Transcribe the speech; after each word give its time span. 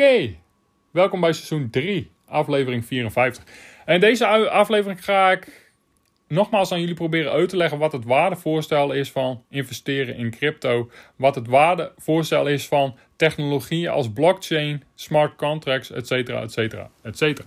Oké, 0.00 0.34
welkom 0.90 1.20
bij 1.20 1.32
seizoen 1.32 1.70
3, 1.70 2.10
aflevering 2.26 2.84
54. 2.84 3.44
En 3.84 3.94
in 3.94 4.00
deze 4.00 4.26
aflevering 4.48 5.04
ga 5.04 5.30
ik 5.30 5.72
nogmaals 6.28 6.72
aan 6.72 6.80
jullie 6.80 6.94
proberen 6.94 7.32
uit 7.32 7.48
te 7.48 7.56
leggen 7.56 7.78
wat 7.78 7.92
het 7.92 8.04
waardevoorstel 8.04 8.92
is 8.92 9.10
van 9.10 9.44
investeren 9.50 10.16
in 10.16 10.30
crypto. 10.30 10.90
Wat 11.16 11.34
het 11.34 11.46
waardevoorstel 11.46 12.46
is 12.46 12.66
van 12.66 12.96
technologieën 13.16 13.88
als 13.88 14.12
blockchain, 14.12 14.82
smart 14.94 15.36
contracts, 15.36 15.90
etc. 15.90 16.10
etc. 16.28 16.76
etc. 17.02 17.44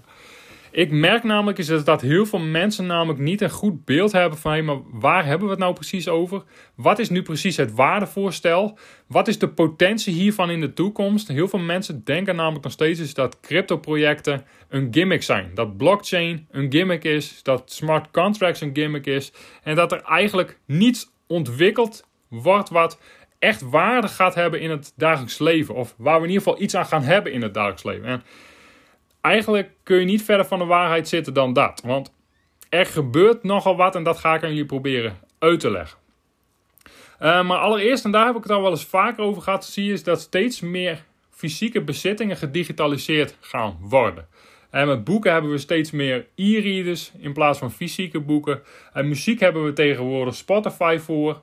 Ik 0.73 0.91
merk 0.91 1.23
namelijk 1.23 1.57
is 1.57 1.83
dat 1.83 2.01
heel 2.01 2.25
veel 2.25 2.39
mensen 2.39 2.85
namelijk 2.85 3.19
niet 3.19 3.41
een 3.41 3.49
goed 3.49 3.85
beeld 3.85 4.11
hebben 4.11 4.39
van... 4.39 4.65
Maar 4.65 4.77
waar 4.91 5.25
hebben 5.25 5.45
we 5.45 5.53
het 5.53 5.61
nou 5.61 5.73
precies 5.73 6.07
over? 6.07 6.43
Wat 6.75 6.99
is 6.99 7.09
nu 7.09 7.21
precies 7.21 7.57
het 7.57 7.73
waardevoorstel? 7.73 8.77
Wat 9.07 9.27
is 9.27 9.39
de 9.39 9.49
potentie 9.49 10.13
hiervan 10.13 10.49
in 10.49 10.61
de 10.61 10.73
toekomst? 10.73 11.27
Heel 11.27 11.47
veel 11.47 11.59
mensen 11.59 12.03
denken 12.03 12.35
namelijk 12.35 12.63
nog 12.63 12.73
steeds 12.73 12.99
is 12.99 13.13
dat 13.13 13.39
crypto-projecten 13.39 14.45
een 14.69 14.87
gimmick 14.91 15.23
zijn. 15.23 15.51
Dat 15.53 15.77
blockchain 15.77 16.47
een 16.51 16.71
gimmick 16.71 17.03
is, 17.03 17.43
dat 17.43 17.71
smart 17.71 18.11
contracts 18.11 18.61
een 18.61 18.73
gimmick 18.73 19.05
is... 19.05 19.33
en 19.63 19.75
dat 19.75 19.91
er 19.91 20.01
eigenlijk 20.01 20.59
niets 20.65 21.11
ontwikkeld 21.27 22.07
wordt 22.27 22.69
wat 22.69 22.99
echt 23.39 23.61
waarde 23.61 24.07
gaat 24.07 24.35
hebben 24.35 24.59
in 24.59 24.69
het 24.69 24.93
dagelijks 24.95 25.39
leven. 25.39 25.75
Of 25.75 25.95
waar 25.97 26.17
we 26.17 26.27
in 26.27 26.31
ieder 26.31 26.43
geval 26.43 26.61
iets 26.61 26.75
aan 26.75 26.85
gaan 26.85 27.03
hebben 27.03 27.31
in 27.31 27.41
het 27.41 27.53
dagelijks 27.53 27.83
leven. 27.83 28.05
En 28.07 28.23
eigenlijk 29.23 29.71
kun 29.83 29.99
je 29.99 30.05
niet 30.05 30.23
verder 30.23 30.45
van 30.45 30.59
de 30.59 30.65
waarheid 30.65 31.07
zitten 31.07 31.33
dan 31.33 31.53
dat. 31.53 31.81
Want 31.85 32.13
er 32.69 32.85
gebeurt 32.85 33.43
nogal 33.43 33.75
wat 33.75 33.95
en 33.95 34.03
dat 34.03 34.17
ga 34.17 34.35
ik 34.35 34.43
aan 34.43 34.49
jullie 34.49 34.65
proberen 34.65 35.17
uit 35.39 35.59
te 35.59 35.71
leggen. 35.71 35.97
Uh, 37.21 37.43
maar 37.43 37.57
allereerst, 37.57 38.05
en 38.05 38.11
daar 38.11 38.25
heb 38.25 38.35
ik 38.35 38.43
het 38.43 38.51
al 38.51 38.61
wel 38.61 38.71
eens 38.71 38.85
vaker 38.85 39.23
over 39.23 39.41
gehad, 39.41 39.65
zie 39.65 39.85
je 39.85 40.01
dat 40.01 40.21
steeds 40.21 40.61
meer 40.61 41.03
fysieke 41.29 41.81
bezittingen 41.81 42.37
gedigitaliseerd 42.37 43.37
gaan 43.39 43.77
worden. 43.81 44.27
En 44.69 44.87
met 44.87 45.03
boeken 45.03 45.31
hebben 45.31 45.51
we 45.51 45.57
steeds 45.57 45.91
meer 45.91 46.27
e-readers 46.35 47.11
in 47.17 47.33
plaats 47.33 47.59
van 47.59 47.71
fysieke 47.71 48.19
boeken. 48.19 48.61
En 48.93 49.07
muziek 49.07 49.39
hebben 49.39 49.65
we 49.65 49.73
tegenwoordig 49.73 50.35
Spotify 50.35 50.97
voor. 50.99 51.41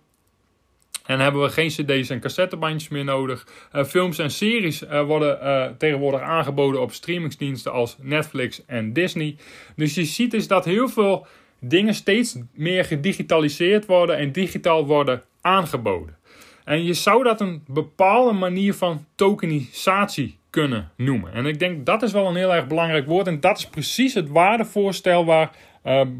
En 1.10 1.20
hebben 1.20 1.42
we 1.42 1.48
geen 1.48 1.68
cd's 1.68 2.10
en 2.10 2.20
cassettebandjes 2.20 2.88
meer 2.88 3.04
nodig. 3.04 3.46
Uh, 3.72 3.84
films 3.84 4.18
en 4.18 4.30
series 4.30 4.82
uh, 4.82 5.02
worden 5.02 5.38
uh, 5.42 5.66
tegenwoordig 5.78 6.20
aangeboden 6.20 6.80
op 6.80 6.92
streamingsdiensten 6.92 7.72
als 7.72 7.96
Netflix 8.00 8.64
en 8.66 8.92
Disney. 8.92 9.36
Dus 9.76 9.94
je 9.94 10.04
ziet 10.04 10.30
dus 10.30 10.48
dat 10.48 10.64
heel 10.64 10.88
veel 10.88 11.26
dingen 11.60 11.94
steeds 11.94 12.36
meer 12.52 12.84
gedigitaliseerd 12.84 13.86
worden 13.86 14.16
en 14.16 14.32
digitaal 14.32 14.86
worden 14.86 15.22
aangeboden. 15.40 16.16
En 16.64 16.84
je 16.84 16.94
zou 16.94 17.22
dat 17.24 17.40
een 17.40 17.62
bepaalde 17.66 18.32
manier 18.32 18.74
van 18.74 19.06
tokenisatie 19.14 20.38
kunnen 20.50 20.90
noemen. 20.96 21.32
En 21.32 21.46
ik 21.46 21.58
denk 21.58 21.86
dat 21.86 22.02
is 22.02 22.12
wel 22.12 22.26
een 22.26 22.36
heel 22.36 22.54
erg 22.54 22.66
belangrijk 22.66 23.06
woord. 23.06 23.26
En 23.26 23.40
dat 23.40 23.58
is 23.58 23.66
precies 23.66 24.14
het 24.14 24.28
waardevoorstel 24.28 25.24
waar 25.24 25.50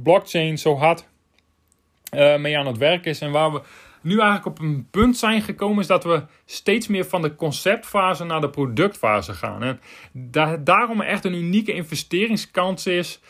blockchain 0.03 0.59
zo 0.59 0.77
hard 0.77 1.09
mee 2.39 2.59
aan 2.59 2.67
het 2.67 2.79
werk 2.79 3.05
is. 3.05 3.21
En 3.21 3.31
waar 3.31 3.53
we 3.53 3.61
nu 4.01 4.19
eigenlijk 4.19 4.47
op 4.47 4.59
een 4.59 4.89
punt 4.91 5.17
zijn 5.17 5.43
gekomen 5.43 5.79
is 5.79 5.87
dat 5.87 6.05
we 6.05 6.23
steeds 6.45 6.87
meer 6.87 7.05
van 7.05 7.23
de 7.23 7.35
conceptfase 7.35 8.25
naar 8.25 8.41
de 8.41 8.51
productfase 8.51 9.33
gaan. 9.33 9.63
En 9.63 9.81
daarom 10.65 11.01
echt 11.01 11.25
een 11.25 11.35
unieke 11.35 11.73
investeringskans 11.73 12.87
is 12.87 13.21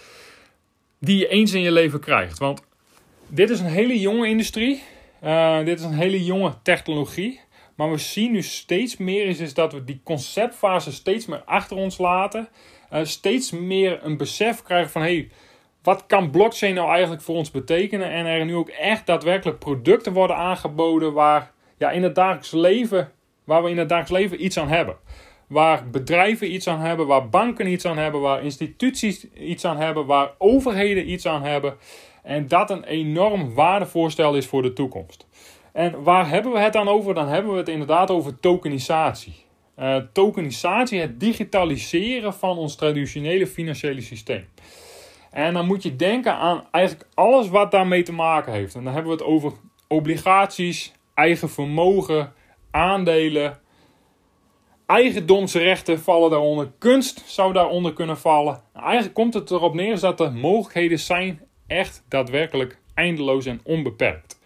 die 0.99 1.19
je 1.19 1.29
eens 1.29 1.53
in 1.53 1.63
je 1.63 1.73
leven 1.73 2.01
krijgt. 2.01 2.39
Want 2.39 2.63
dit 3.29 3.51
is 3.51 3.61
een 3.61 3.67
hele 3.67 4.01
jonge 4.01 4.29
industrie. 4.29 4.83
Uh, 5.25 5.65
dit 5.65 5.79
is 5.79 5.85
een 5.85 5.93
hele 5.93 6.25
jonge 6.25 6.55
technologie. 6.63 7.41
Maar 7.75 7.91
we 7.91 7.99
zien 7.99 8.33
nu 8.33 8.43
steeds 8.43 8.97
meer 8.97 9.27
is, 9.27 9.39
is 9.39 9.55
dat 9.55 9.73
we 9.73 9.85
die 9.85 10.01
conceptfase 10.05 10.93
steeds 10.93 11.27
meer 11.27 11.43
achter 11.45 11.77
ons 11.77 11.99
laten. 11.99 12.49
Uh, 12.93 13.05
steeds 13.05 13.51
meer 13.51 14.05
een 14.05 14.17
besef 14.17 14.63
krijgen 14.63 14.91
van 14.91 15.03
hey, 15.03 15.31
wat 15.83 16.07
kan 16.07 16.31
blockchain 16.31 16.75
nou 16.75 16.91
eigenlijk 16.91 17.23
voor 17.23 17.37
ons 17.37 17.51
betekenen? 17.51 18.11
En 18.11 18.27
er 18.27 18.45
nu 18.45 18.55
ook 18.55 18.69
echt 18.69 19.07
daadwerkelijk 19.07 19.59
producten 19.59 20.13
worden 20.13 20.37
aangeboden 20.37 21.13
waar, 21.13 21.53
ja, 21.79 21.91
in 21.91 22.03
het 22.03 22.15
dagelijks 22.15 22.51
leven, 22.51 23.13
waar 23.45 23.63
we 23.63 23.71
in 23.71 23.79
het 23.79 23.89
dagelijks 23.89 24.23
leven 24.23 24.45
iets 24.45 24.59
aan 24.59 24.69
hebben. 24.69 24.97
Waar 25.47 25.91
bedrijven 25.91 26.55
iets 26.55 26.69
aan 26.69 26.81
hebben, 26.81 27.07
waar 27.07 27.29
banken 27.29 27.67
iets 27.67 27.85
aan 27.85 27.99
hebben, 27.99 28.21
waar 28.21 28.43
instituties 28.43 29.27
iets 29.35 29.65
aan 29.65 29.77
hebben, 29.77 30.07
waar 30.07 30.31
overheden 30.39 31.11
iets 31.11 31.27
aan 31.27 31.43
hebben. 31.43 31.77
En 32.23 32.49
dat 32.49 32.71
een 32.71 32.85
enorm 32.85 33.55
waardevoorstel 33.55 34.35
is 34.35 34.47
voor 34.47 34.63
de 34.63 34.73
toekomst. 34.73 35.27
En 35.73 36.03
waar 36.03 36.29
hebben 36.29 36.53
we 36.53 36.59
het 36.59 36.73
dan 36.73 36.89
over? 36.89 37.15
Dan 37.15 37.29
hebben 37.29 37.53
we 37.53 37.59
het 37.59 37.69
inderdaad 37.69 38.11
over 38.11 38.41
tokenisatie. 38.41 39.35
Uh, 39.79 39.97
tokenisatie, 40.13 41.01
het 41.01 41.21
digitaliseren 41.21 42.35
van 42.35 42.59
ons 42.59 42.75
traditionele 42.77 43.47
financiële 43.47 44.01
systeem. 44.01 44.45
En 45.31 45.55
dan 45.55 45.67
moet 45.67 45.83
je 45.83 45.97
denken 45.97 46.35
aan 46.35 46.65
eigenlijk 46.71 47.09
alles 47.15 47.49
wat 47.49 47.71
daarmee 47.71 48.03
te 48.03 48.13
maken 48.13 48.53
heeft. 48.53 48.75
En 48.75 48.85
dan 48.85 48.93
hebben 48.93 49.13
we 49.13 49.19
het 49.19 49.27
over 49.27 49.53
obligaties, 49.89 50.93
eigen 51.15 51.51
vermogen, 51.51 52.33
aandelen, 52.71 53.61
eigendomsrechten 54.87 56.01
vallen 56.01 56.31
daaronder, 56.31 56.73
kunst 56.79 57.23
zou 57.27 57.53
daaronder 57.53 57.93
kunnen 57.93 58.19
vallen. 58.19 58.63
Nou, 58.73 58.85
eigenlijk 58.85 59.15
komt 59.15 59.35
het 59.35 59.51
erop 59.51 59.75
neer 59.75 60.01
dat 60.01 60.19
de 60.19 60.31
mogelijkheden 60.31 60.99
zijn 60.99 61.41
echt 61.67 62.05
daadwerkelijk 62.09 62.79
eindeloos 62.95 63.47
en 63.47 63.61
onbeperkt. 63.65 64.41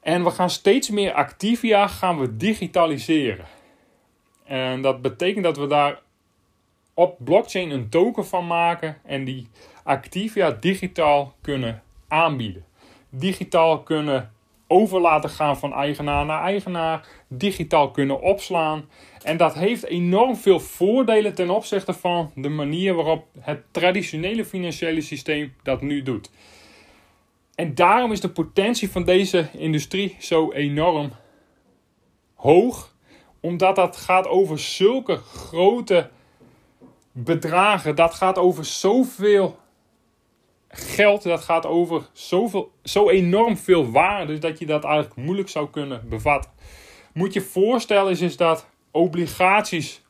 En 0.00 0.24
we 0.24 0.30
gaan 0.30 0.50
steeds 0.50 0.90
meer 0.90 1.12
Activia 1.12 1.86
gaan 1.86 2.18
we 2.18 2.36
digitaliseren. 2.36 3.46
En 4.44 4.82
dat 4.82 5.02
betekent 5.02 5.44
dat 5.44 5.56
we 5.56 5.66
daar 5.66 6.00
op 6.98 7.16
blockchain 7.18 7.70
een 7.70 7.88
token 7.88 8.26
van 8.26 8.46
maken 8.46 8.96
en 9.04 9.24
die 9.24 9.48
Activia 9.82 10.50
digitaal 10.50 11.34
kunnen 11.40 11.82
aanbieden. 12.08 12.64
Digitaal 13.10 13.82
kunnen 13.82 14.32
over 14.66 15.00
laten 15.00 15.30
gaan 15.30 15.58
van 15.58 15.72
eigenaar 15.72 16.26
naar 16.26 16.42
eigenaar, 16.42 17.08
digitaal 17.28 17.90
kunnen 17.90 18.20
opslaan. 18.20 18.88
En 19.22 19.36
dat 19.36 19.54
heeft 19.54 19.84
enorm 19.84 20.36
veel 20.36 20.60
voordelen 20.60 21.34
ten 21.34 21.50
opzichte 21.50 21.92
van 21.92 22.30
de 22.34 22.48
manier 22.48 22.94
waarop 22.94 23.26
het 23.40 23.62
traditionele 23.70 24.44
financiële 24.44 25.00
systeem 25.00 25.54
dat 25.62 25.80
nu 25.80 26.02
doet. 26.02 26.30
En 27.54 27.74
daarom 27.74 28.12
is 28.12 28.20
de 28.20 28.30
potentie 28.30 28.90
van 28.90 29.04
deze 29.04 29.48
industrie 29.52 30.16
zo 30.20 30.52
enorm 30.52 31.10
hoog, 32.34 32.94
omdat 33.40 33.76
dat 33.76 33.96
gaat 33.96 34.26
over 34.26 34.58
zulke 34.58 35.16
grote 35.16 36.10
bedragen. 37.24 37.96
Dat 37.96 38.14
gaat 38.14 38.38
over 38.38 38.64
zoveel 38.64 39.58
geld. 40.68 41.22
Dat 41.22 41.40
gaat 41.40 41.66
over 41.66 42.08
zoveel, 42.12 42.72
zo 42.82 43.08
enorm 43.08 43.56
veel 43.56 43.90
waarde 43.90 44.38
dat 44.38 44.58
je 44.58 44.66
dat 44.66 44.84
eigenlijk 44.84 45.16
moeilijk 45.16 45.48
zou 45.48 45.70
kunnen 45.70 46.08
bevatten. 46.08 46.50
Moet 47.12 47.32
je 47.32 47.40
voorstellen 47.40 48.10
is, 48.10 48.20
is 48.20 48.36
dat 48.36 48.66
obligaties 48.90 50.02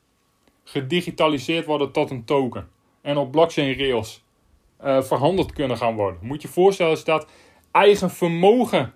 gedigitaliseerd 0.64 1.66
worden 1.66 1.92
tot 1.92 2.10
een 2.10 2.24
token. 2.24 2.68
En 3.02 3.16
op 3.16 3.30
blockchain 3.30 3.78
rails 3.78 4.24
uh, 4.84 5.02
verhandeld 5.02 5.52
kunnen 5.52 5.76
gaan 5.76 5.94
worden. 5.94 6.20
Moet 6.22 6.42
je 6.42 6.48
voorstellen 6.48 6.92
is 6.92 7.04
dat 7.04 7.26
eigen 7.70 8.10
vermogen 8.10 8.94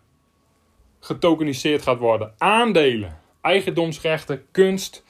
getokeniseerd 1.01 1.83
gaat 1.83 1.99
worden. 1.99 2.35
Aandelen, 2.39 3.21
eigendomsrechten, 3.41 4.47
kunst, 4.51 5.05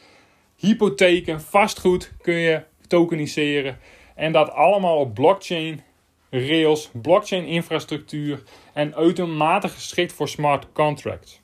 hypotheken, 0.56 1.40
vastgoed 1.40 2.12
kun 2.20 2.34
je 2.34 2.62
tokeniseren. 2.92 3.78
En 4.14 4.32
dat 4.32 4.50
allemaal 4.50 4.98
op 4.98 5.14
blockchain 5.14 5.80
rails, 6.30 6.90
blockchain 7.02 7.44
infrastructuur 7.46 8.42
en 8.72 8.94
uitermate 8.94 9.68
geschikt 9.68 10.12
voor 10.12 10.28
smart 10.28 10.66
contracts. 10.72 11.40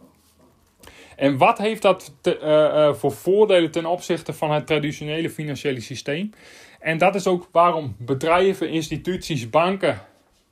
En 1.17 1.37
wat 1.37 1.59
heeft 1.59 1.83
dat 1.83 2.15
te, 2.21 2.39
uh, 2.43 2.49
uh, 2.49 2.95
voor 2.95 3.13
voordelen 3.13 3.71
ten 3.71 3.87
opzichte 3.87 4.33
van 4.33 4.51
het 4.53 4.67
traditionele 4.67 5.31
financiële 5.31 5.81
systeem? 5.81 6.31
En 6.81 6.99
dat 6.99 7.15
is 7.15 7.27
ook 7.27 7.49
waarom 7.53 7.97
bedrijven, 7.99 8.69
instituties, 8.71 9.51
banken 9.51 10.01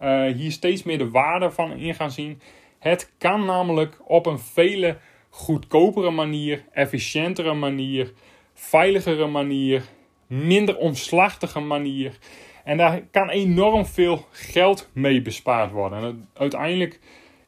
uh, 0.00 0.32
hier 0.32 0.52
steeds 0.52 0.82
meer 0.82 0.98
de 0.98 1.10
waarde 1.10 1.50
van 1.50 1.72
in 1.72 1.94
gaan 1.94 2.10
zien. 2.10 2.40
Het 2.78 3.12
kan 3.18 3.44
namelijk 3.44 3.98
op 4.06 4.26
een 4.26 4.38
vele 4.38 4.96
goedkopere 5.28 6.10
manier, 6.10 6.64
efficiëntere 6.72 7.54
manier, 7.54 8.12
veiligere 8.54 9.26
manier, 9.26 9.82
minder 10.26 10.76
omslachtige 10.76 11.60
manier. 11.60 12.18
En 12.64 12.76
daar 12.76 13.02
kan 13.10 13.30
enorm 13.30 13.86
veel 13.86 14.26
geld 14.30 14.88
mee 14.92 15.22
bespaard 15.22 15.72
worden. 15.72 16.02
En 16.02 16.28
uiteindelijk 16.34 17.00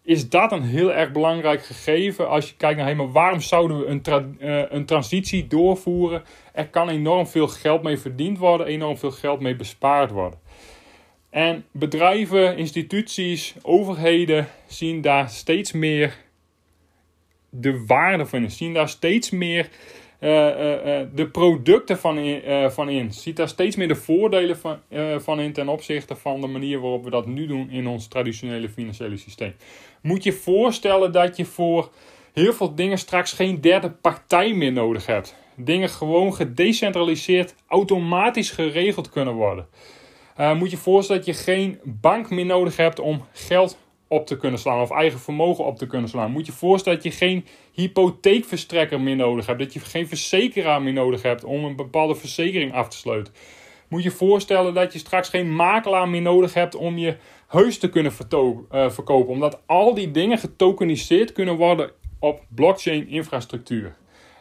is 0.03 0.29
dat 0.29 0.53
een 0.53 0.63
heel 0.63 0.93
erg 0.93 1.13
belangrijk 1.13 1.65
gegeven. 1.65 2.29
Als 2.29 2.49
je 2.49 2.57
kijkt 2.57 2.77
naar, 2.77 2.87
hey, 2.87 2.95
maar 2.95 3.13
waarom 3.13 3.41
zouden 3.41 3.79
we 3.79 3.87
een, 3.87 4.03
uh, 4.41 4.63
een 4.69 4.87
transitie 4.87 5.47
doorvoeren? 5.47 6.23
Er 6.53 6.69
kan 6.69 6.89
enorm 6.89 7.27
veel 7.27 7.49
geld 7.49 7.83
mee 7.83 7.99
verdiend 7.99 8.39
worden, 8.39 8.67
enorm 8.67 8.97
veel 8.97 9.11
geld 9.11 9.41
mee 9.41 9.57
bespaard 9.57 10.11
worden. 10.11 10.39
En 11.31 11.65
bedrijven, 11.73 12.57
instituties, 12.57 13.55
overheden 13.63 14.49
zien 14.67 15.01
daar 15.01 15.29
steeds 15.29 15.73
meer 15.73 16.17
de 17.51 17.85
waarde 17.87 18.27
van. 18.27 18.51
Zien 18.51 18.75
daar 18.75 18.89
steeds 18.89 19.31
meer 19.31 19.69
de 20.19 21.29
producten 21.33 21.99
van 21.99 22.19
in, 22.19 22.71
van 22.71 22.89
in. 22.89 23.13
Ziet 23.13 23.37
daar 23.37 23.49
steeds 23.49 23.77
meer 23.77 23.89
de 23.89 23.95
voordelen 23.95 24.59
van, 24.59 24.79
van 25.19 25.41
in 25.41 25.53
ten 25.53 25.69
opzichte 25.69 26.17
van 26.17 26.41
de 26.41 26.47
manier 26.47 26.81
waarop 26.81 27.05
we 27.05 27.11
dat 27.11 27.27
nu 27.27 27.47
doen 27.47 27.71
in 27.71 27.87
ons 27.87 28.09
traditionele 28.09 28.69
financiële 28.69 29.17
systeem. 29.17 29.55
Moet 30.03 30.23
je 30.25 30.33
voorstellen 30.33 31.13
dat 31.13 31.37
je 31.37 31.45
voor 31.45 31.91
heel 32.33 32.53
veel 32.53 32.75
dingen 32.75 32.99
straks 32.99 33.33
geen 33.33 33.61
derde 33.61 33.91
partij 33.91 34.55
meer 34.55 34.73
nodig 34.73 35.07
hebt. 35.07 35.37
Dingen 35.57 35.89
gewoon 35.89 36.35
gedecentraliseerd, 36.35 37.55
automatisch 37.67 38.51
geregeld 38.51 39.11
kunnen 39.11 39.35
worden. 39.35 39.67
Moet 40.57 40.71
je 40.71 40.77
voorstellen 40.77 41.25
dat 41.25 41.37
je 41.37 41.43
geen 41.43 41.81
bank 41.85 42.31
meer 42.31 42.47
nodig 42.47 42.77
hebt 42.77 43.01
om 43.01 43.25
geld 43.33 43.79
op 44.09 44.27
te 44.27 44.37
kunnen 44.37 44.61
slaan 44.61 44.81
of 44.81 44.91
eigen 44.91 45.19
vermogen 45.19 45.65
op 45.65 45.79
te 45.79 45.87
kunnen 45.87 46.09
slaan. 46.09 46.31
Moet 46.31 46.47
je 46.47 46.53
voorstellen 46.53 47.03
dat 47.03 47.13
je 47.13 47.19
geen 47.19 47.47
hypotheekverstrekker 47.73 49.01
meer 49.01 49.17
nodig 49.17 49.47
hebt, 49.47 49.59
dat 49.59 49.73
je 49.73 49.81
geen 49.81 50.09
verzekeraar 50.09 50.83
meer 50.83 50.93
nodig 50.93 51.23
hebt 51.23 51.45
om 51.45 51.65
een 51.65 51.77
bepaalde 51.77 52.15
verzekering 52.15 52.73
af 52.73 52.89
te 52.89 52.97
sluiten. 52.97 53.35
Moet 53.89 54.03
je 54.03 54.11
voorstellen 54.11 54.75
dat 54.75 54.93
je 54.93 54.99
straks 54.99 55.29
geen 55.29 55.55
makelaar 55.55 56.09
meer 56.09 56.23
nodig 56.23 56.55
hebt 56.55 56.75
om 56.75 56.99
je 56.99 57.17
huis 57.47 57.79
te 57.79 57.89
kunnen 57.89 58.13
uh, 58.13 58.91
verkopen, 58.91 59.33
omdat 59.33 59.61
al 59.67 59.95
die 59.95 60.11
dingen 60.11 60.39
getokeniseerd 60.39 61.33
kunnen 61.33 61.57
worden 61.57 61.91
op 62.19 62.43
blockchain 62.49 63.09
infrastructuur. 63.09 63.97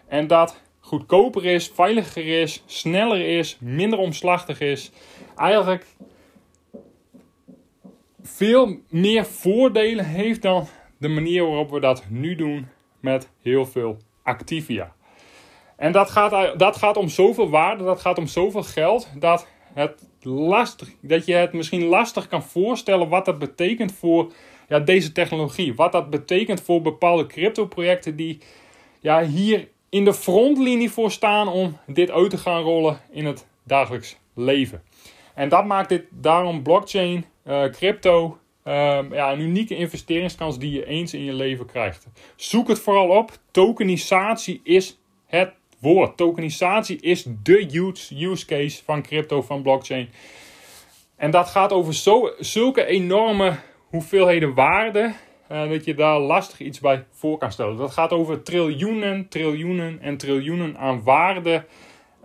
En 0.08 0.28
dat 0.28 0.62
goedkoper 0.80 1.46
is, 1.46 1.72
veiliger 1.74 2.42
is, 2.42 2.64
sneller 2.66 3.38
is, 3.38 3.58
minder 3.60 4.00
omslachtig 4.00 4.60
is. 4.60 4.92
Eigenlijk 5.36 5.86
veel 8.28 8.80
meer 8.90 9.26
voordelen 9.26 10.06
heeft 10.06 10.42
dan 10.42 10.68
de 10.98 11.08
manier 11.08 11.44
waarop 11.44 11.72
we 11.72 11.80
dat 11.80 12.04
nu 12.10 12.36
doen 12.36 12.68
met 13.00 13.30
heel 13.42 13.66
veel 13.66 13.98
Activia. 14.24 14.96
En 15.76 15.92
dat 15.92 16.10
gaat, 16.10 16.60
dat 16.60 16.76
gaat 16.76 16.98
om 16.98 17.10
zoveel 17.10 17.50
waarde, 17.50 17.84
dat 17.84 18.02
gaat 18.02 18.18
om 18.18 18.28
zoveel 18.28 18.64
geld, 18.64 19.10
dat, 19.20 19.48
het 19.74 20.08
lastig, 20.22 20.90
dat 21.02 21.26
je 21.26 21.34
het 21.34 21.54
misschien 21.54 21.84
lastig 21.84 22.28
kan 22.28 22.44
voorstellen 22.44 23.10
wat 23.10 23.26
dat 23.26 23.40
betekent 23.40 23.92
voor 23.92 24.32
ja, 24.68 24.80
deze 24.80 25.12
technologie. 25.12 25.76
Wat 25.76 25.92
dat 25.92 26.10
betekent 26.10 26.62
voor 26.62 26.82
bepaalde 26.82 27.26
crypto-projecten 27.26 28.16
die 28.16 28.38
ja, 29.00 29.24
hier 29.24 29.68
in 29.90 30.06
de 30.06 30.14
frontlinie 30.14 30.92
voor 30.92 31.12
staan 31.12 31.48
om 31.48 31.78
dit 31.86 32.12
uit 32.12 32.30
te 32.30 32.38
gaan 32.38 32.62
rollen 32.62 33.00
in 33.12 33.26
het 33.26 33.46
dagelijks 33.64 34.18
leven. 34.34 34.84
En 35.38 35.50
dat 35.50 35.66
maakt 35.66 35.90
dit 35.90 36.04
daarom 36.10 36.64
blockchain, 36.64 37.26
uh, 37.48 37.66
crypto, 37.66 38.38
uh, 38.64 39.00
ja, 39.12 39.32
een 39.32 39.40
unieke 39.40 39.76
investeringskans 39.76 40.60
die 40.60 40.72
je 40.72 40.86
eens 40.86 41.14
in 41.14 41.24
je 41.24 41.34
leven 41.34 41.66
krijgt. 41.66 42.08
Zoek 42.36 42.68
het 42.68 42.80
vooral 42.80 43.08
op. 43.08 43.32
Tokenisatie 43.52 44.60
is 44.64 45.00
het 45.26 45.54
woord. 45.80 46.18
Tokenisatie 46.18 47.02
is 47.02 47.26
de 47.44 47.68
use 48.20 48.46
case 48.46 48.84
van 48.84 49.02
crypto, 49.02 49.42
van 49.42 49.62
blockchain. 49.62 50.10
En 51.16 51.32
dat 51.32 51.48
gaat 51.48 51.72
over 51.72 51.94
zo, 51.94 52.32
zulke 52.40 52.86
enorme 52.86 53.56
hoeveelheden 53.90 54.54
waarde 54.54 55.14
uh, 55.52 55.70
dat 55.70 55.86
je 55.86 55.94
daar 55.94 56.20
lastig 56.20 56.60
iets 56.60 56.80
bij 56.80 57.06
voor 57.12 57.38
kan 57.38 57.52
stellen. 57.52 57.78
Dat 57.78 57.92
gaat 57.92 58.12
over 58.12 58.44
triljoenen, 58.44 59.28
triljoenen 59.28 60.02
en 60.02 60.18
triljoenen 60.18 60.78
aan 60.78 61.04
waarde. 61.04 61.66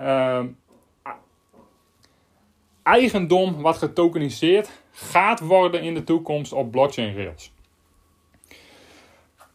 Uh, 0.01 0.41
eigendom 2.83 3.63
wat 3.63 3.77
getokeniseerd 3.77 4.71
gaat 4.91 5.41
worden 5.41 5.83
in 5.83 5.95
de 5.95 6.05
toekomst 6.05 6.53
op 6.53 6.71
blockchain 6.71 7.17
rails. 7.17 7.53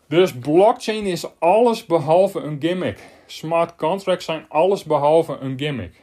Dus 0.07 0.33
blockchain 0.33 1.05
is 1.05 1.39
alles 1.39 1.85
behalve 1.85 2.39
een 2.39 2.57
gimmick. 2.59 2.99
Smart 3.25 3.75
contracts 3.75 4.25
zijn 4.25 4.45
alles 4.49 4.83
behalve 4.83 5.37
een 5.37 5.57
gimmick. 5.59 6.01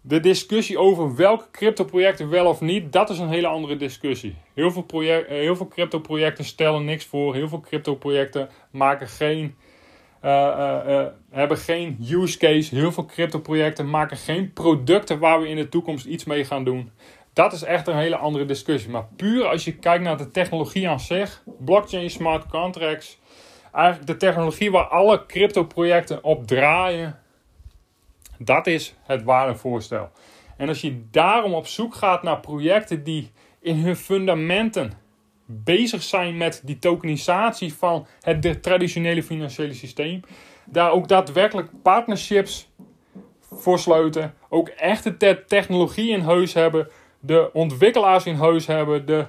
De 0.00 0.20
discussie 0.20 0.78
over 0.78 1.16
welke 1.16 1.50
crypto-projecten 1.50 2.28
wel 2.28 2.46
of 2.46 2.60
niet, 2.60 2.92
dat 2.92 3.10
is 3.10 3.18
een 3.18 3.28
hele 3.28 3.46
andere 3.46 3.76
discussie. 3.76 4.34
Heel 4.54 4.70
veel, 4.70 4.82
project, 4.82 5.28
eh, 5.28 5.34
heel 5.34 5.56
veel 5.56 5.68
crypto-projecten 5.68 6.44
stellen 6.44 6.84
niks 6.84 7.04
voor. 7.04 7.34
Heel 7.34 7.48
veel 7.48 7.60
crypto-projecten 7.60 8.48
maken 8.70 9.08
geen, 9.08 9.56
hebben 11.30 11.56
geen 11.58 11.98
use 12.10 12.38
case. 12.38 12.74
Heel 12.74 12.92
veel 12.92 13.04
crypto-projecten 13.04 13.90
maken 13.90 14.16
geen 14.16 14.52
producten 14.52 15.18
waar 15.18 15.40
we 15.40 15.48
in 15.48 15.56
de 15.56 15.68
toekomst 15.68 16.06
iets 16.06 16.24
mee 16.24 16.44
gaan 16.44 16.64
doen. 16.64 16.90
Dat 17.32 17.52
is 17.52 17.62
echt 17.62 17.86
een 17.86 17.96
hele 17.96 18.16
andere 18.16 18.44
discussie. 18.44 18.90
Maar 18.90 19.06
puur 19.16 19.46
als 19.46 19.64
je 19.64 19.76
kijkt 19.76 20.04
naar 20.04 20.16
de 20.16 20.30
technologie 20.30 20.88
aan 20.88 21.00
zich, 21.00 21.42
blockchain, 21.58 22.10
smart 22.10 22.46
contracts, 22.46 23.20
eigenlijk 23.72 24.06
de 24.06 24.16
technologie 24.16 24.70
waar 24.70 24.86
alle 24.86 25.26
crypto-projecten 25.26 26.24
op 26.24 26.46
draaien, 26.46 27.18
dat 28.38 28.66
is 28.66 28.94
het 29.02 29.22
waardevoorstel. 29.22 30.10
En 30.56 30.68
als 30.68 30.80
je 30.80 31.04
daarom 31.10 31.54
op 31.54 31.66
zoek 31.66 31.94
gaat 31.94 32.22
naar 32.22 32.40
projecten 32.40 33.04
die 33.04 33.32
in 33.60 33.76
hun 33.76 33.96
fundamenten 33.96 34.92
bezig 35.46 36.02
zijn 36.02 36.36
met 36.36 36.60
die 36.64 36.78
tokenisatie 36.78 37.74
van 37.74 38.06
het 38.20 38.62
traditionele 38.62 39.22
financiële 39.22 39.74
systeem, 39.74 40.20
daar 40.64 40.90
ook 40.90 41.08
daadwerkelijk 41.08 41.68
partnerships 41.82 42.68
voor 43.40 43.78
sluiten, 43.78 44.34
ook 44.48 44.68
echte 44.68 45.44
technologie 45.46 46.10
in 46.10 46.20
huis 46.20 46.54
hebben, 46.54 46.88
de 47.20 47.50
ontwikkelaars 47.52 48.26
in 48.26 48.34
huis 48.34 48.66
hebben, 48.66 49.06
de, 49.06 49.26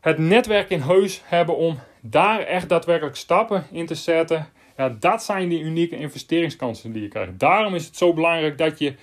het 0.00 0.18
netwerk 0.18 0.70
in 0.70 0.80
huis 0.80 1.22
hebben 1.24 1.56
om 1.56 1.78
daar 2.00 2.40
echt 2.40 2.68
daadwerkelijk 2.68 3.16
stappen 3.16 3.66
in 3.72 3.86
te 3.86 3.94
zetten. 3.94 4.48
Ja, 4.76 4.88
dat 4.88 5.22
zijn 5.22 5.48
die 5.48 5.60
unieke 5.60 5.96
investeringskansen 5.96 6.92
die 6.92 7.02
je 7.02 7.08
krijgt. 7.08 7.38
Daarom 7.38 7.74
is 7.74 7.86
het 7.86 7.96
zo 7.96 8.12
belangrijk 8.12 8.58
dat 8.58 8.78
je 8.78 8.94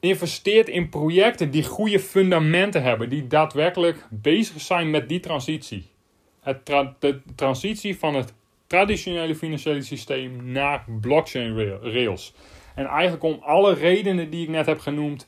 investeert 0.00 0.68
in 0.68 0.88
projecten 0.88 1.50
die 1.50 1.64
goede 1.64 2.00
fundamenten 2.00 2.82
hebben, 2.82 3.08
die 3.08 3.26
daadwerkelijk 3.26 4.06
bezig 4.10 4.60
zijn 4.60 4.90
met 4.90 5.08
die 5.08 5.20
transitie. 5.20 5.88
Het 6.40 6.66
de 6.98 7.20
transitie 7.34 7.98
van 7.98 8.14
het 8.14 8.34
traditionele 8.66 9.34
financiële 9.34 9.82
systeem 9.82 10.52
naar 10.52 10.84
blockchain 11.00 11.78
rails. 11.82 12.34
En 12.74 12.86
eigenlijk 12.86 13.22
om 13.22 13.38
alle 13.42 13.74
redenen 13.74 14.30
die 14.30 14.42
ik 14.42 14.48
net 14.48 14.66
heb 14.66 14.78
genoemd. 14.78 15.26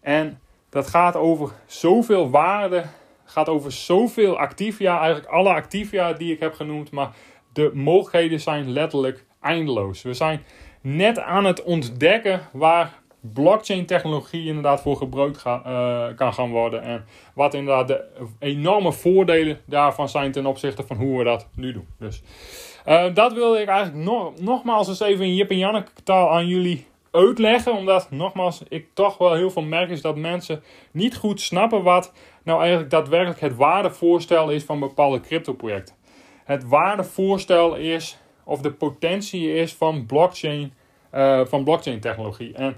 En 0.00 0.40
dat 0.70 0.86
gaat 0.86 1.16
over 1.16 1.52
zoveel 1.66 2.30
waarde, 2.30 2.84
gaat 3.24 3.48
over 3.48 3.72
zoveel 3.72 4.38
activia, 4.38 4.98
eigenlijk 4.98 5.30
alle 5.30 5.52
activia 5.52 6.12
die 6.12 6.32
ik 6.32 6.40
heb 6.40 6.54
genoemd, 6.54 6.90
maar 6.90 7.14
de 7.52 7.70
mogelijkheden 7.74 8.40
zijn 8.40 8.70
letterlijk 8.70 9.24
eindeloos. 9.40 10.02
We 10.02 10.14
zijn 10.14 10.42
net 10.80 11.18
aan 11.18 11.44
het 11.44 11.62
ontdekken 11.62 12.40
waar 12.52 13.02
blockchain 13.32 13.86
technologie 13.86 14.46
inderdaad 14.46 14.80
voor 14.80 14.96
gebruikt 14.96 15.44
uh, 15.46 16.06
kan 16.16 16.34
gaan 16.34 16.50
worden. 16.50 16.82
En 16.82 17.04
wat 17.34 17.54
inderdaad 17.54 17.88
de 17.88 18.04
enorme 18.38 18.92
voordelen 18.92 19.60
daarvan 19.64 20.08
zijn 20.08 20.32
ten 20.32 20.46
opzichte 20.46 20.82
van 20.86 20.96
hoe 20.96 21.18
we 21.18 21.24
dat 21.24 21.48
nu 21.54 21.72
doen. 21.72 21.86
Dus 21.98 22.22
uh, 22.86 23.14
dat 23.14 23.32
wilde 23.32 23.60
ik 23.60 23.68
eigenlijk 23.68 24.04
nog, 24.04 24.40
nogmaals 24.40 24.88
eens 24.88 25.00
even 25.00 25.24
in 25.24 25.34
Jip 25.34 25.50
en 25.50 25.58
Janneke 25.58 25.90
taal 26.04 26.30
aan 26.30 26.46
jullie 26.46 26.86
uitleggen. 27.10 27.72
Omdat 27.72 28.10
nogmaals 28.10 28.62
ik 28.68 28.86
toch 28.94 29.18
wel 29.18 29.34
heel 29.34 29.50
veel 29.50 29.62
merk 29.62 29.90
is 29.90 30.02
dat 30.02 30.16
mensen 30.16 30.62
niet 30.90 31.16
goed 31.16 31.40
snappen 31.40 31.82
wat 31.82 32.12
nou 32.42 32.60
eigenlijk 32.60 32.90
daadwerkelijk 32.90 33.40
het 33.40 33.56
waardevoorstel 33.56 34.50
is 34.50 34.64
van 34.64 34.78
bepaalde 34.78 35.20
crypto 35.20 35.52
projecten 35.52 35.96
het 36.48 36.68
waardevoorstel 36.68 37.74
is, 37.74 38.18
of 38.44 38.60
de 38.60 38.72
potentie 38.72 39.54
is 39.54 39.74
van 39.74 40.06
blockchain, 40.06 40.72
uh, 41.14 41.40
van 41.44 41.64
blockchain 41.64 42.00
technologie. 42.00 42.54
En 42.54 42.76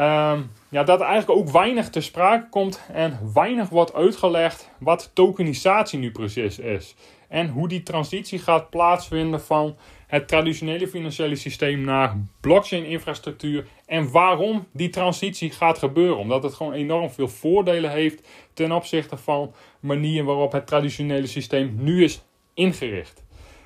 uh, 0.00 0.38
ja, 0.68 0.84
dat 0.84 1.00
eigenlijk 1.00 1.40
ook 1.40 1.50
weinig 1.50 1.90
te 1.90 2.00
sprake 2.00 2.48
komt 2.48 2.80
en 2.92 3.18
weinig 3.34 3.68
wordt 3.68 3.94
uitgelegd 3.94 4.70
wat 4.78 5.10
tokenisatie 5.14 5.98
nu 5.98 6.10
precies 6.10 6.58
is. 6.58 6.94
En 7.28 7.48
hoe 7.48 7.68
die 7.68 7.82
transitie 7.82 8.38
gaat 8.38 8.70
plaatsvinden 8.70 9.40
van 9.40 9.76
het 10.06 10.28
traditionele 10.28 10.88
financiële 10.88 11.36
systeem 11.36 11.80
naar 11.80 12.16
blockchain-infrastructuur 12.40 13.66
en 13.86 14.10
waarom 14.10 14.66
die 14.72 14.88
transitie 14.88 15.50
gaat 15.50 15.78
gebeuren. 15.78 16.18
Omdat 16.18 16.42
het 16.42 16.54
gewoon 16.54 16.72
enorm 16.72 17.10
veel 17.10 17.28
voordelen 17.28 17.90
heeft 17.90 18.28
ten 18.54 18.72
opzichte 18.72 19.16
van 19.16 19.52
manier 19.80 20.24
waarop 20.24 20.52
het 20.52 20.66
traditionele 20.66 21.26
systeem 21.26 21.74
nu 21.78 22.04
is 22.04 22.22
ingericht. 22.54 23.24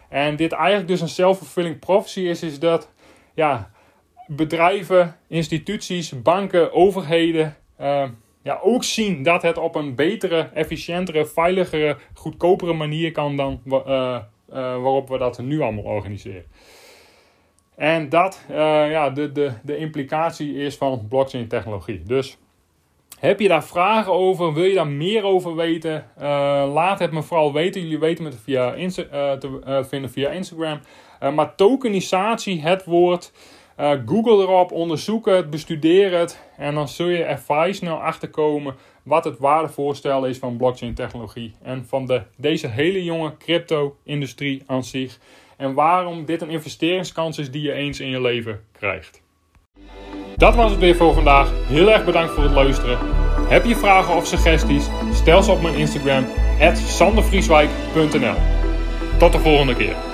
En 0.08 0.36
dit 0.36 0.52
eigenlijk 0.52 0.88
dus 0.88 1.00
een 1.00 1.08
self-fulfilling 1.08 1.78
prophecy 1.78 2.20
is, 2.20 2.42
is 2.42 2.58
dat 2.58 2.92
ja, 3.34 3.70
bedrijven, 4.26 5.16
instituties, 5.28 6.22
banken, 6.22 6.72
overheden 6.72 7.56
uh, 7.80 8.04
ja, 8.42 8.58
ook 8.62 8.84
zien 8.84 9.22
dat 9.22 9.42
het 9.42 9.58
op 9.58 9.74
een 9.74 9.94
betere, 9.94 10.50
efficiëntere, 10.54 11.26
veiligere, 11.26 11.96
goedkopere 12.14 12.72
manier 12.72 13.12
kan 13.12 13.36
dan 13.36 13.60
uh, 13.66 13.76
uh, 13.76 14.20
waarop 14.48 15.08
we 15.08 15.18
dat 15.18 15.38
nu 15.38 15.60
allemaal 15.60 15.84
organiseren. 15.84 16.44
En 17.76 18.08
dat 18.08 18.44
uh, 18.50 18.56
ja, 18.90 19.10
de, 19.10 19.32
de, 19.32 19.52
de 19.62 19.76
implicatie 19.76 20.54
is 20.54 20.76
van 20.76 21.06
blockchain 21.08 21.48
technologie. 21.48 22.02
Dus 22.02 22.38
heb 23.18 23.40
je 23.40 23.48
daar 23.48 23.64
vragen 23.64 24.12
over? 24.12 24.52
Wil 24.52 24.64
je 24.64 24.74
daar 24.74 24.86
meer 24.86 25.24
over 25.24 25.54
weten? 25.54 26.06
laat 26.72 26.98
het 26.98 27.12
me 27.12 27.22
vooral 27.22 27.52
weten. 27.52 27.82
Jullie 27.82 27.98
weten 27.98 28.32
via 28.32 28.72
Insta 28.72 29.36
te 29.38 29.84
vinden 29.88 30.10
via 30.10 30.30
Instagram. 30.30 30.80
maar 31.34 31.54
tokenisatie, 31.54 32.60
het 32.60 32.84
woord. 32.84 33.32
Uh, 33.80 33.90
Google 34.06 34.42
erop, 34.42 34.72
onderzoek 34.72 35.26
het, 35.26 35.50
bestudeer 35.50 36.18
het 36.18 36.40
en 36.56 36.74
dan 36.74 36.88
zul 36.88 37.08
je 37.08 37.24
er 37.24 37.38
vrij 37.38 37.72
snel 37.72 37.96
achter 37.96 38.28
komen 38.28 38.74
wat 39.02 39.24
het 39.24 39.38
waardevoorstel 39.38 40.26
is 40.26 40.38
van 40.38 40.56
blockchain 40.56 40.94
technologie 40.94 41.54
en 41.62 41.86
van 41.88 42.06
de, 42.06 42.22
deze 42.36 42.68
hele 42.68 43.04
jonge 43.04 43.36
crypto-industrie 43.36 44.62
aan 44.66 44.84
zich 44.84 45.18
en 45.56 45.74
waarom 45.74 46.24
dit 46.24 46.42
een 46.42 46.50
investeringskans 46.50 47.38
is 47.38 47.50
die 47.50 47.62
je 47.62 47.72
eens 47.72 48.00
in 48.00 48.08
je 48.08 48.20
leven 48.20 48.64
krijgt. 48.72 49.22
Dat 50.36 50.54
was 50.54 50.70
het 50.70 50.80
weer 50.80 50.96
voor 50.96 51.14
vandaag. 51.14 51.50
Heel 51.66 51.90
erg 51.90 52.04
bedankt 52.04 52.32
voor 52.32 52.42
het 52.42 52.52
luisteren. 52.52 52.98
Heb 53.48 53.64
je 53.64 53.76
vragen 53.76 54.14
of 54.14 54.26
suggesties? 54.26 54.88
Stel 55.12 55.42
ze 55.42 55.50
op 55.50 55.62
mijn 55.62 55.74
Instagram, 55.74 56.26
sandervrieswijk.nl. 56.74 58.34
Tot 59.18 59.32
de 59.32 59.38
volgende 59.38 59.74
keer. 59.76 60.13